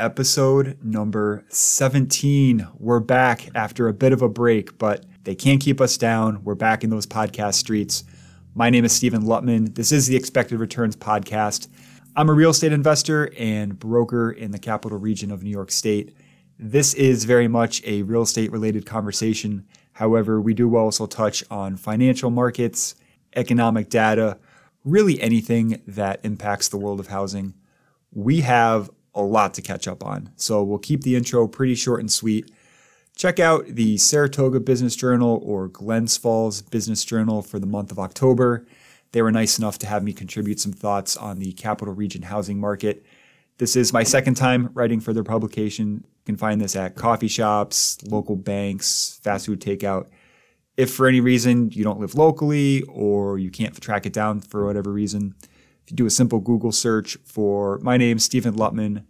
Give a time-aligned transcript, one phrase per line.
[0.00, 2.66] episode number 17.
[2.78, 6.42] We're back after a bit of a break, but they can't keep us down.
[6.42, 8.04] We're back in those podcast streets.
[8.54, 9.74] My name is Steven Luttman.
[9.74, 11.68] This is the Expected Returns Podcast.
[12.16, 16.16] I'm a real estate investor and broker in the capital region of New York State.
[16.58, 19.66] This is very much a real estate related conversation.
[19.92, 22.94] However, we do also touch on financial markets,
[23.36, 24.38] economic data,
[24.82, 27.52] really anything that impacts the world of housing.
[28.12, 32.00] We have a lot to catch up on, so we'll keep the intro pretty short
[32.00, 32.50] and sweet.
[33.16, 37.98] Check out the Saratoga Business Journal or Glens Falls Business Journal for the month of
[37.98, 38.66] October.
[39.12, 42.60] They were nice enough to have me contribute some thoughts on the capital region housing
[42.60, 43.04] market.
[43.58, 45.96] This is my second time writing for their publication.
[45.96, 50.06] You can find this at coffee shops, local banks, fast food takeout
[50.80, 54.64] if for any reason you don't live locally or you can't track it down for
[54.64, 55.34] whatever reason,
[55.90, 59.04] you do a simple Google search for my name, Steven Luttman,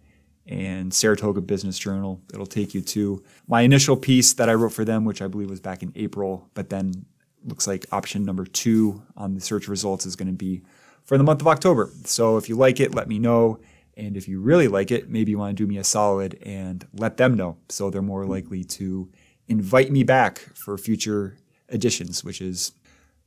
[0.47, 4.85] and Saratoga Business Journal, it'll take you to my initial piece that I wrote for
[4.85, 7.07] them, which I believe was back in April, but then
[7.45, 10.63] looks like option number two on the search results is going to be
[11.05, 11.91] for the month of October.
[12.05, 13.61] So if you like it, let me know.
[13.97, 16.87] And if you really like it, maybe you want to do me a solid and
[16.95, 19.11] let them know so they're more likely to
[19.49, 21.37] invite me back for future
[21.69, 22.73] editions, which is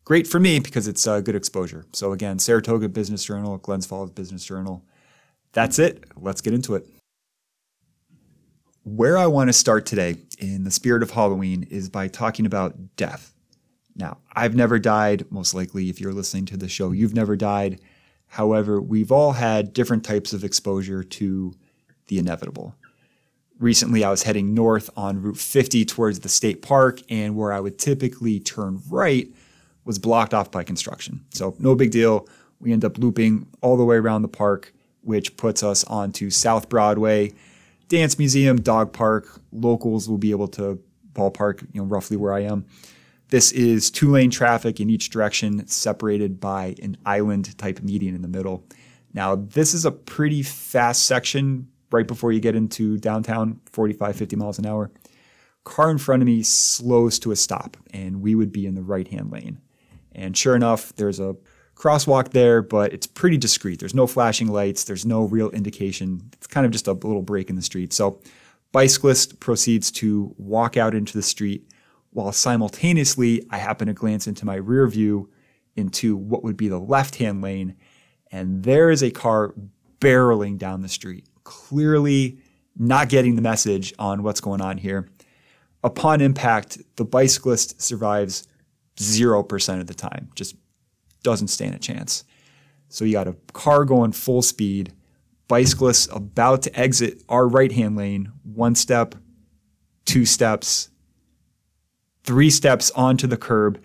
[0.03, 1.85] great for me because it's uh, good exposure.
[1.93, 4.83] So again, Saratoga Business Journal, Glens Falls Business Journal.
[5.53, 6.05] That's it.
[6.15, 6.87] Let's get into it.
[8.83, 12.95] Where I want to start today, in the spirit of Halloween, is by talking about
[12.97, 13.33] death.
[13.95, 15.25] Now, I've never died.
[15.31, 17.79] Most likely, if you're listening to the show, you've never died.
[18.27, 21.53] However, we've all had different types of exposure to
[22.07, 22.75] the inevitable
[23.59, 27.59] recently I was heading north on Route 50 towards the state park, and where I
[27.59, 29.27] would typically turn right
[29.85, 31.25] was blocked off by construction.
[31.31, 32.27] So, no big deal.
[32.59, 36.69] We end up looping all the way around the park, which puts us onto South
[36.69, 37.33] Broadway,
[37.89, 39.41] Dance Museum, Dog Park.
[39.51, 40.81] Locals will be able to
[41.13, 42.65] ballpark, you know, roughly where I am.
[43.29, 48.21] This is two lane traffic in each direction, separated by an island type median in
[48.21, 48.63] the middle.
[49.13, 54.35] Now, this is a pretty fast section right before you get into downtown, 45, 50
[54.35, 54.91] miles an hour.
[55.63, 58.81] Car in front of me slows to a stop, and we would be in the
[58.81, 59.59] right hand lane.
[60.15, 61.35] And sure enough, there's a
[61.75, 63.79] crosswalk there, but it's pretty discreet.
[63.79, 66.29] There's no flashing lights, there's no real indication.
[66.33, 67.93] It's kind of just a little break in the street.
[67.93, 68.19] So,
[68.71, 71.69] bicyclist proceeds to walk out into the street
[72.11, 75.29] while simultaneously I happen to glance into my rear view
[75.75, 77.75] into what would be the left hand lane,
[78.31, 79.53] and there is a car
[79.99, 82.39] barreling down the street clearly
[82.77, 85.09] not getting the message on what's going on here.
[85.83, 88.47] Upon impact, the bicyclist survives
[88.97, 90.55] 0% of the time, just
[91.23, 92.23] doesn't stand a chance.
[92.89, 94.93] So you got a car going full speed,
[95.47, 99.15] bicyclist about to exit our right hand lane, one step,
[100.05, 100.89] two steps,
[102.23, 103.81] three steps onto the curb.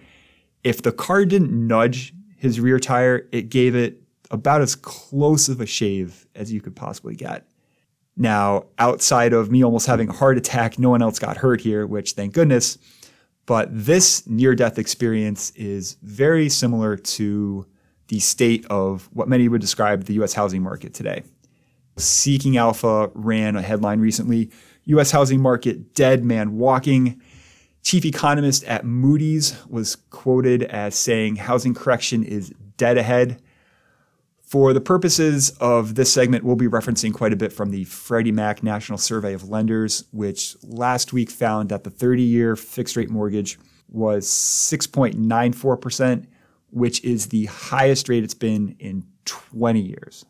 [0.63, 5.61] If the car didn't nudge his rear tire, it gave it about as close of
[5.61, 7.49] a shave as you could possibly get.
[8.17, 11.87] Now, outside of me almost having a heart attack, no one else got hurt here,
[11.87, 12.77] which thank goodness.
[13.49, 17.67] But this near death experience is very similar to
[18.09, 21.23] the state of what many would describe the US housing market today.
[21.97, 24.51] Seeking Alpha ran a headline recently
[24.85, 27.23] US housing market dead man walking.
[27.83, 33.41] Chief economist at Moody's was quoted as saying housing correction is dead ahead.
[34.49, 38.33] For the purposes of this segment, we'll be referencing quite a bit from the Freddie
[38.33, 43.11] Mac National Survey of Lenders, which last week found that the 30 year fixed rate
[43.11, 43.59] mortgage
[43.91, 46.27] was 6.94%,
[46.71, 50.25] which is the highest rate it's been in 20 years.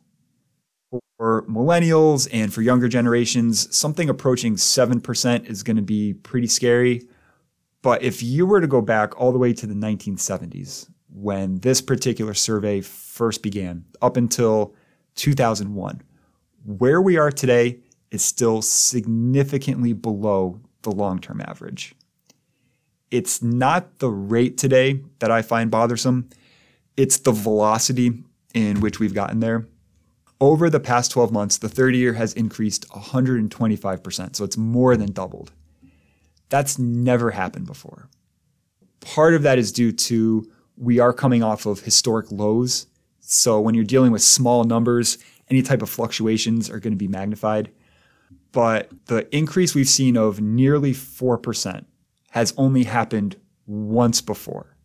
[1.17, 7.03] For millennials and for younger generations, something approaching 7% is going to be pretty scary.
[7.83, 11.81] But if you were to go back all the way to the 1970s, when this
[11.81, 12.81] particular survey
[13.19, 14.75] first began up until
[15.17, 16.01] 2001.
[16.65, 17.81] Where we are today
[18.13, 21.95] is still significantly below the long term average.
[23.11, 26.31] It's not the rate today that I find bothersome,
[26.97, 28.23] it's the velocity
[28.55, 29.67] in which we've gotten there.
[30.41, 35.11] Over the past 12 months, the 30 year has increased 125%, so it's more than
[35.11, 35.51] doubled.
[36.49, 38.09] That's never happened before.
[39.01, 42.87] Part of that is due to we are coming off of historic lows.
[43.31, 45.19] So when you're dealing with small numbers,
[45.51, 47.71] any type of fluctuations are going to be magnified.
[48.53, 51.85] But the increase we've seen of nearly 4%
[52.31, 53.37] has only happened
[53.67, 54.79] once before.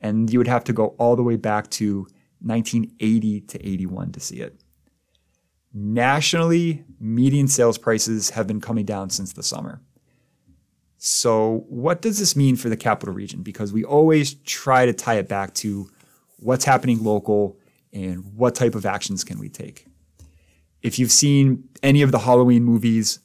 [0.00, 2.06] And you would have to go all the way back to
[2.40, 4.58] 1980 to 81 to see it.
[5.74, 9.82] Nationally, median sales prices have been coming down since the summer.
[10.96, 13.42] So, what does this mean for the capital region?
[13.42, 15.90] Because we always try to tie it back to
[16.38, 17.58] what's happening local
[17.92, 19.86] and what type of actions can we take.
[20.82, 23.20] If you've seen any of the Halloween movies,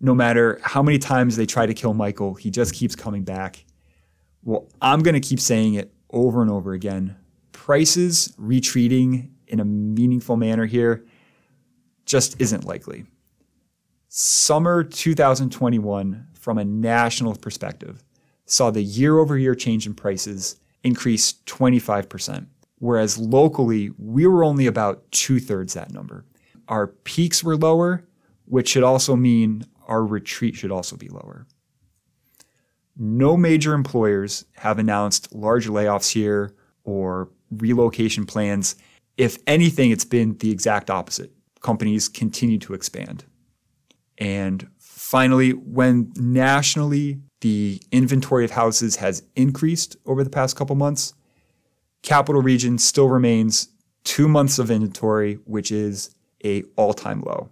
[0.00, 3.64] no matter how many times they try to kill Michael, he just keeps coming back.
[4.42, 7.16] Well, I'm going to keep saying it over and over again.
[7.52, 11.04] Prices retreating in a meaningful manner here
[12.06, 13.04] just isn't likely.
[14.08, 18.02] Summer 2021 from a national perspective
[18.46, 22.46] saw the year over year change in prices increase 25%,
[22.80, 26.24] whereas locally, we were only about two thirds that number.
[26.68, 28.04] Our peaks were lower,
[28.44, 31.46] which should also mean our retreat should also be lower.
[32.96, 36.54] No major employers have announced large layoffs here
[36.84, 38.76] or relocation plans.
[39.16, 41.32] If anything, it's been the exact opposite.
[41.60, 43.24] Companies continue to expand.
[44.18, 44.68] And
[45.10, 51.14] Finally, when nationally the inventory of houses has increased over the past couple months,
[52.02, 53.68] capital region still remains
[54.04, 56.14] two months of inventory, which is
[56.44, 57.50] a all-time low.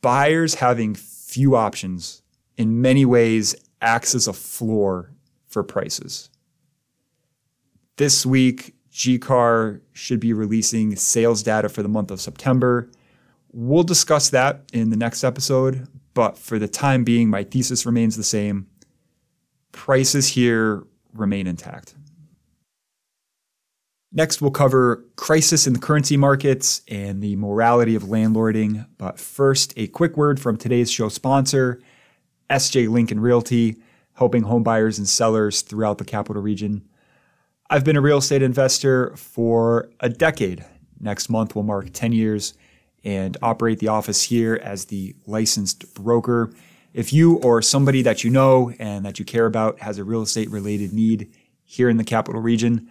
[0.00, 2.22] Buyers having few options
[2.56, 5.12] in many ways acts as a floor
[5.46, 6.28] for prices.
[7.96, 12.90] This week, GCAR should be releasing sales data for the month of September.
[13.52, 18.16] We'll discuss that in the next episode, but for the time being, my thesis remains
[18.16, 18.66] the same.
[19.72, 21.94] Prices here remain intact.
[24.14, 28.86] Next, we'll cover crisis in the currency markets and the morality of landlording.
[28.98, 31.80] But first, a quick word from today's show sponsor,
[32.50, 33.76] SJ Lincoln Realty,
[34.14, 36.86] helping homebuyers and sellers throughout the capital region.
[37.70, 40.62] I've been a real estate investor for a decade.
[41.00, 42.52] Next month will mark 10 years
[43.04, 46.52] and operate the office here as the licensed broker.
[46.92, 50.20] If you or somebody that you know and that you care about has a real
[50.20, 51.32] estate related need
[51.64, 52.90] here in the capital region,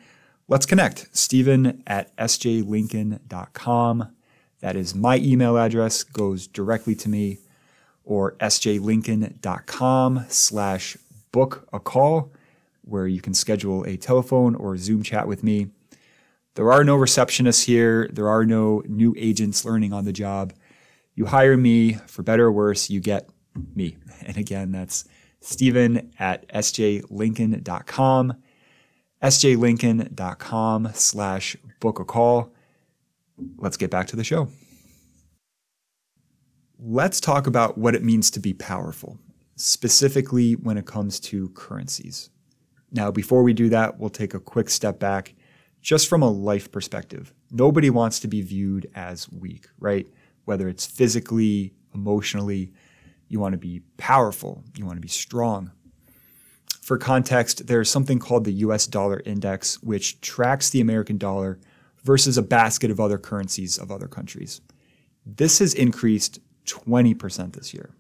[0.51, 1.07] let's connect.
[1.15, 4.12] Steven at sjlincoln.com.
[4.59, 7.38] That is my email address, goes directly to me,
[8.03, 10.98] or sjlincoln.com slash
[11.31, 12.33] book a call,
[12.81, 15.68] where you can schedule a telephone or Zoom chat with me.
[16.56, 18.09] There are no receptionists here.
[18.12, 20.51] There are no new agents learning on the job.
[21.15, 23.30] You hire me, for better or worse, you get
[23.74, 23.95] me.
[24.24, 25.06] And again, that's
[25.39, 28.33] Steven at sjlincoln.com,
[29.21, 32.53] sjlincoln.com slash book a call.
[33.57, 34.47] Let's get back to the show.
[36.79, 39.19] Let's talk about what it means to be powerful,
[39.56, 42.29] specifically when it comes to currencies.
[42.91, 45.35] Now, before we do that, we'll take a quick step back
[45.81, 50.07] just from a life perspective, nobody wants to be viewed as weak, right?
[50.45, 52.71] Whether it's physically, emotionally,
[53.27, 55.71] you want to be powerful, you want to be strong.
[56.81, 61.60] For context, there's something called the US dollar index, which tracks the American dollar
[62.04, 64.62] versus a basket of other currencies of other countries.
[65.26, 67.92] This has increased 20% this year.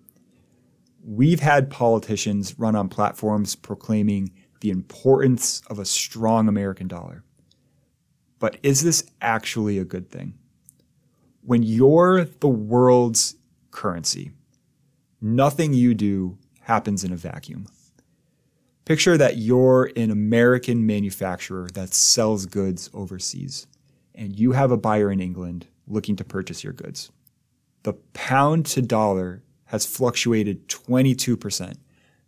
[1.03, 7.23] We've had politicians run on platforms proclaiming the importance of a strong American dollar.
[8.39, 10.33] But is this actually a good thing?
[11.43, 13.35] When you're the world's
[13.71, 14.31] currency,
[15.19, 17.67] nothing you do happens in a vacuum.
[18.85, 23.67] Picture that you're an American manufacturer that sells goods overseas,
[24.15, 27.11] and you have a buyer in England looking to purchase your goods.
[27.83, 31.75] The pound to dollar has fluctuated 22%,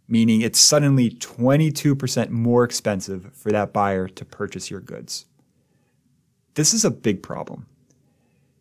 [0.08, 5.26] meaning it's suddenly 22% more expensive for that buyer to purchase your goods.
[6.54, 7.66] This is a big problem.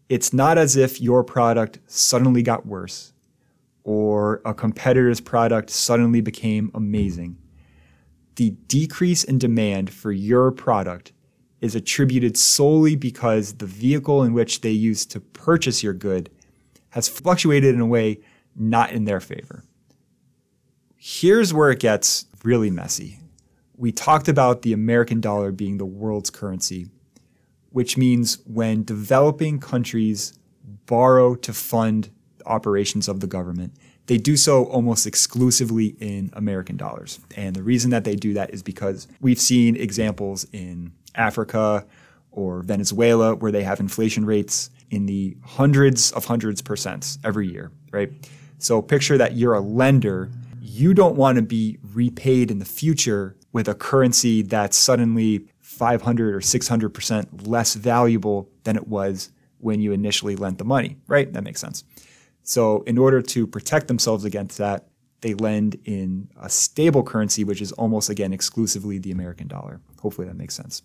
[0.08, 3.12] It's not as if your product suddenly got worse
[3.84, 7.36] or a competitor's product suddenly became amazing.
[8.36, 11.12] The decrease in demand for your product
[11.60, 16.30] is attributed solely because the vehicle in which they used to purchase your good
[16.90, 18.20] has fluctuated in a way
[18.56, 19.64] not in their favor.
[20.96, 23.18] Here's where it gets really messy.
[23.76, 26.88] We talked about the American dollar being the world's currency
[27.72, 30.38] which means when developing countries
[30.86, 32.10] borrow to fund
[32.46, 33.74] operations of the government,
[34.06, 37.20] they do so almost exclusively in American dollars.
[37.36, 41.86] And the reason that they do that is because we've seen examples in Africa
[42.30, 47.70] or Venezuela where they have inflation rates in the hundreds of hundreds percents every year,
[47.92, 48.10] right?
[48.58, 50.30] So picture that you're a lender,
[50.60, 56.34] you don't want to be repaid in the future with a currency that's suddenly 500
[56.34, 61.32] or 600% less valuable than it was when you initially lent the money, right?
[61.32, 61.84] That makes sense.
[62.42, 64.88] So, in order to protect themselves against that,
[65.20, 69.80] they lend in a stable currency, which is almost again exclusively the American dollar.
[70.00, 70.82] Hopefully that makes sense.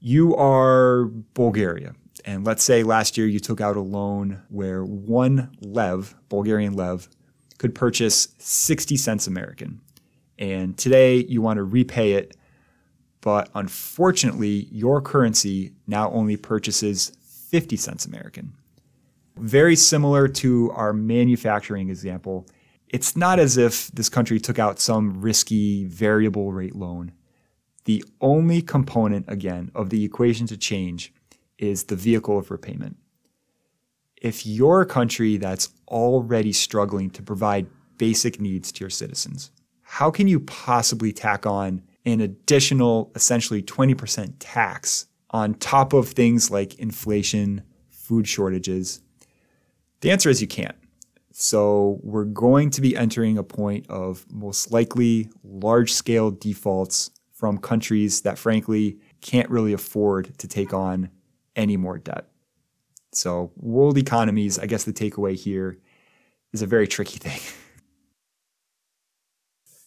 [0.00, 1.94] You are Bulgaria.
[2.26, 7.08] And let's say last year you took out a loan where one lev, Bulgarian lev,
[7.58, 9.80] could purchase 60 cents American.
[10.38, 12.36] And today you want to repay it,
[13.20, 17.12] but unfortunately, your currency now only purchases
[17.50, 18.52] 50 cents American.
[19.36, 22.46] Very similar to our manufacturing example,
[22.88, 27.12] it's not as if this country took out some risky variable rate loan.
[27.84, 31.12] The only component, again, of the equation to change
[31.58, 32.96] is the vehicle of repayment.
[34.22, 37.66] If you're a country that's already struggling to provide
[37.98, 39.50] basic needs to your citizens,
[39.82, 46.50] how can you possibly tack on an additional, essentially 20% tax on top of things
[46.50, 49.02] like inflation, food shortages?
[50.00, 50.76] The answer is you can't.
[51.32, 57.58] So we're going to be entering a point of most likely large scale defaults from
[57.58, 61.10] countries that frankly can't really afford to take on
[61.56, 62.28] any more debt.
[63.12, 65.78] So world economies, I guess the takeaway here
[66.52, 67.40] is a very tricky thing.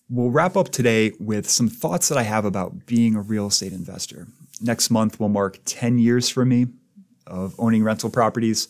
[0.10, 3.74] we'll wrap up today with some thoughts that I have about being a real estate
[3.74, 4.28] investor.
[4.62, 6.68] Next month will mark 10 years for me
[7.26, 8.68] of owning rental properties.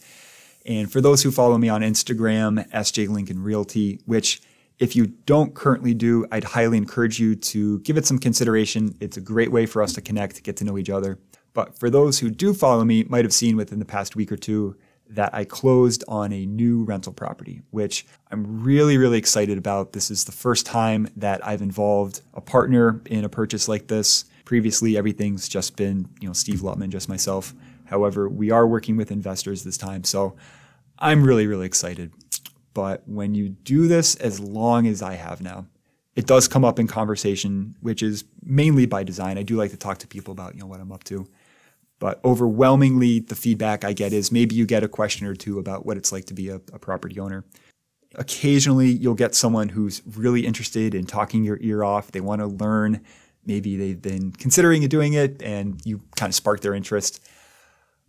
[0.68, 4.42] And for those who follow me on Instagram, SJ Lincoln Realty, which
[4.80, 8.96] if you don't currently do, I'd highly encourage you to give it some consideration.
[9.00, 11.18] It's a great way for us to connect, get to know each other.
[11.54, 14.38] But for those who do follow me, might have seen within the past week or
[14.38, 14.76] two
[15.10, 19.94] that I closed on a new rental property, which I'm really, really excited about.
[19.94, 24.26] This is the first time that I've involved a partner in a purchase like this.
[24.44, 27.54] Previously, everything's just been, you know, Steve Luttman, just myself.
[27.86, 30.04] However, we are working with investors this time.
[30.04, 30.36] So
[31.00, 32.12] I'm really, really excited.
[32.74, 35.66] But when you do this as long as I have now,
[36.16, 39.38] it does come up in conversation, which is mainly by design.
[39.38, 41.28] I do like to talk to people about, you know, what I'm up to.
[42.00, 45.86] But overwhelmingly, the feedback I get is maybe you get a question or two about
[45.86, 47.46] what it's like to be a, a property owner.
[48.16, 52.12] Occasionally, you'll get someone who's really interested in talking your ear off.
[52.12, 53.04] They want to learn.
[53.46, 57.24] Maybe they've been considering doing it and you kind of spark their interest.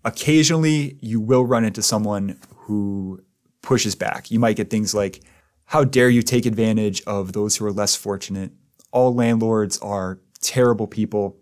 [0.05, 3.23] Occasionally, you will run into someone who
[3.62, 4.31] pushes back.
[4.31, 5.21] You might get things like,
[5.67, 8.52] How dare you take advantage of those who are less fortunate?
[8.90, 11.37] All landlords are terrible people.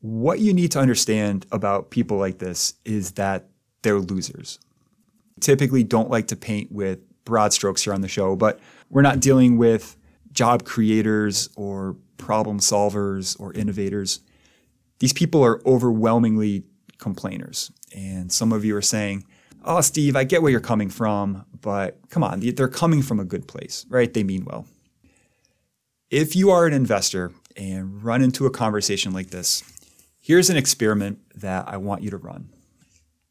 [0.00, 3.48] What you need to understand about people like this is that
[3.82, 4.58] they're losers.
[5.40, 9.20] Typically, don't like to paint with broad strokes here on the show, but we're not
[9.20, 9.96] dealing with
[10.32, 14.20] job creators or problem solvers or innovators.
[14.98, 16.64] These people are overwhelmingly
[16.98, 17.70] complainers.
[17.94, 19.24] And some of you are saying,
[19.64, 23.24] Oh, Steve, I get where you're coming from, but come on, they're coming from a
[23.24, 24.12] good place, right?
[24.12, 24.66] They mean well.
[26.10, 29.62] If you are an investor and run into a conversation like this,
[30.20, 32.50] here's an experiment that I want you to run.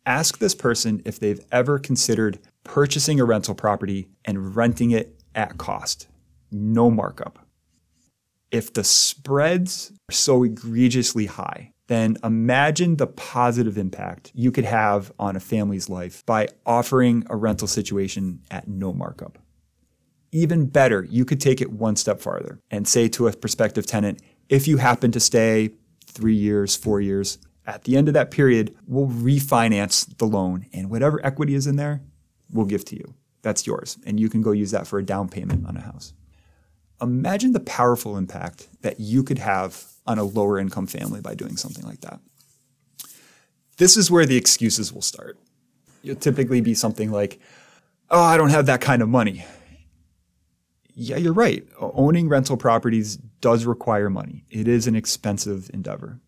[0.06, 5.58] Ask this person if they've ever considered purchasing a rental property and renting it at
[5.58, 6.08] cost,
[6.52, 7.40] no markup.
[8.52, 15.12] If the spreads are so egregiously high then imagine the positive impact you could have
[15.18, 19.38] on a family's life by offering a rental situation at no markup.
[20.32, 24.22] Even better, you could take it one step farther and say to a prospective tenant,
[24.50, 25.72] if you happen to stay
[26.06, 30.90] three years, four years, at the end of that period, we'll refinance the loan and
[30.90, 32.02] whatever equity is in there,
[32.52, 33.14] we'll give to you.
[33.42, 33.98] That's yours.
[34.06, 36.14] And you can go use that for a down payment on a house.
[37.02, 41.58] Imagine the powerful impact that you could have on a lower income family by doing
[41.58, 42.20] something like that.
[43.78, 45.38] This is where the excuses will start.
[46.02, 47.40] You'll typically be something like,
[48.10, 49.46] oh, I don't have that kind of money.
[50.96, 51.64] Yeah, you're right.
[51.80, 54.46] Owning rental properties does require money.
[54.50, 56.20] It is an expensive endeavor.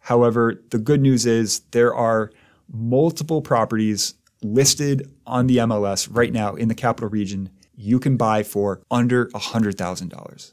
[0.00, 2.30] However, the good news is there are
[2.70, 8.42] multiple properties listed on the MLS right now in the capital region you can buy
[8.42, 10.52] for under $100,000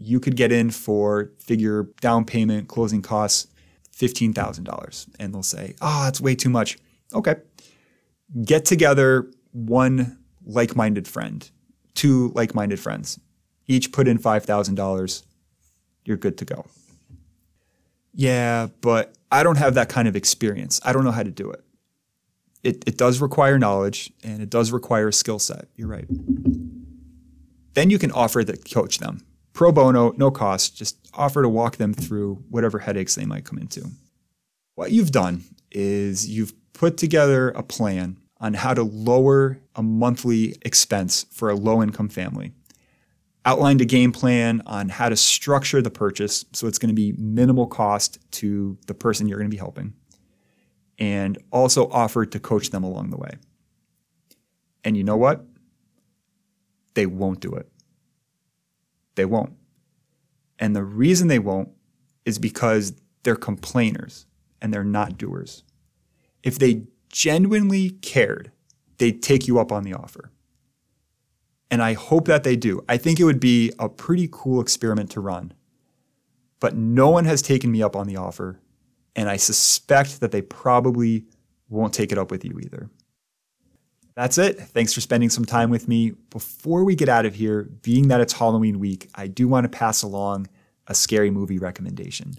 [0.00, 3.46] you could get in for figure down payment, closing costs,
[3.94, 5.08] $15,000.
[5.20, 6.78] And they'll say, ah, oh, that's way too much.
[7.12, 7.36] Okay.
[8.42, 11.48] Get together one like minded friend,
[11.94, 13.20] two like minded friends.
[13.66, 15.22] Each put in $5,000.
[16.06, 16.64] You're good to go.
[18.14, 20.80] Yeah, but I don't have that kind of experience.
[20.82, 21.62] I don't know how to do it.
[22.62, 25.68] It, it does require knowledge and it does require a skill set.
[25.76, 26.06] You're right.
[27.74, 31.76] Then you can offer to coach them pro bono, no cost, just offer to walk
[31.76, 33.90] them through whatever headaches they might come into.
[34.74, 40.56] What you've done is you've put together a plan on how to lower a monthly
[40.62, 42.52] expense for a low income family.
[43.44, 47.12] Outlined a game plan on how to structure the purchase so it's going to be
[47.18, 49.94] minimal cost to the person you're going to be helping,
[50.98, 53.32] and also offered to coach them along the way.
[54.84, 55.44] And you know what?
[56.94, 57.68] They won't do it.
[59.14, 59.54] They won't.
[60.58, 61.70] And the reason they won't
[62.24, 64.26] is because they're complainers
[64.60, 65.62] and they're not doers.
[66.42, 68.52] If they genuinely cared,
[68.98, 70.30] they'd take you up on the offer.
[71.70, 72.84] And I hope that they do.
[72.88, 75.52] I think it would be a pretty cool experiment to run.
[76.58, 78.60] But no one has taken me up on the offer,
[79.16, 81.24] and I suspect that they probably
[81.68, 82.90] won't take it up with you either.
[84.20, 84.60] That's it.
[84.60, 86.10] Thanks for spending some time with me.
[86.28, 89.70] Before we get out of here, being that it's Halloween week, I do want to
[89.70, 90.46] pass along
[90.88, 92.34] a scary movie recommendation.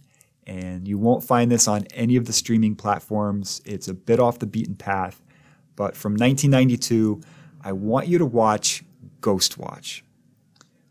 [0.45, 3.63] And you won't find this on any of the streaming platforms.
[3.65, 5.23] It's a bit off the beaten path.
[5.75, 7.19] But from 1992,
[7.61, 8.83] I want you to watch
[9.21, 10.03] Ghostwatch.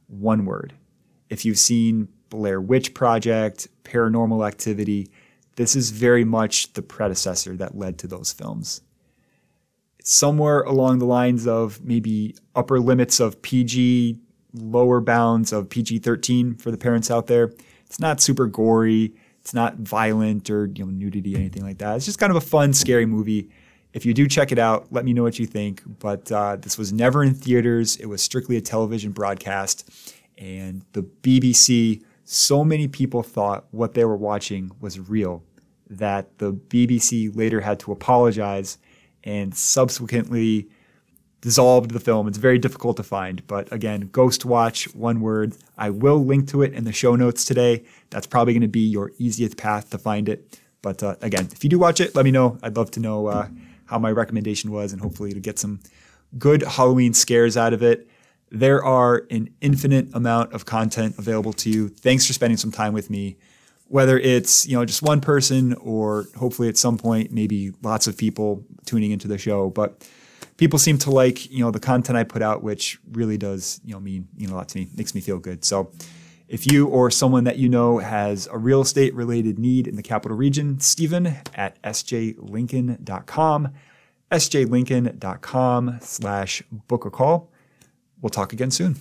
[0.08, 0.72] One word.
[1.28, 5.08] If you've seen Blair Witch Project, Paranormal Activity,
[5.54, 8.80] this is very much the predecessor that led to those films.
[10.02, 14.18] Somewhere along the lines of maybe upper limits of PG,
[14.54, 17.52] lower bounds of PG 13 for the parents out there.
[17.86, 19.14] It's not super gory.
[19.40, 21.96] It's not violent or you know nudity, anything like that.
[21.96, 23.48] It's just kind of a fun, scary movie.
[23.92, 25.82] If you do check it out, let me know what you think.
[25.98, 27.96] But uh, this was never in theaters.
[27.96, 29.88] It was strictly a television broadcast.
[30.38, 35.42] And the BBC, so many people thought what they were watching was real
[35.88, 38.78] that the BBC later had to apologize
[39.24, 40.68] and subsequently
[41.40, 42.28] dissolved the film.
[42.28, 45.54] It's very difficult to find, but again, Ghostwatch, one word.
[45.78, 47.84] I will link to it in the show notes today.
[48.10, 50.58] That's probably going to be your easiest path to find it.
[50.82, 52.58] But uh, again, if you do watch it, let me know.
[52.62, 53.48] I'd love to know uh,
[53.86, 55.80] how my recommendation was and hopefully to get some
[56.38, 58.08] good Halloween scares out of it.
[58.50, 61.88] There are an infinite amount of content available to you.
[61.88, 63.36] Thanks for spending some time with me.
[63.90, 68.16] Whether it's, you know, just one person or hopefully at some point maybe lots of
[68.16, 70.08] people tuning into the show, but
[70.56, 73.92] people seem to like you know the content I put out, which really does you
[73.94, 75.64] know mean know a lot to me, makes me feel good.
[75.64, 75.90] So.
[76.46, 80.02] If you or someone that you know has a real estate related need in the
[80.02, 83.68] capital region, Steven at sjlincoln.com,
[84.32, 87.52] sjlincoln.com slash book a call.
[88.20, 88.96] We'll talk again soon.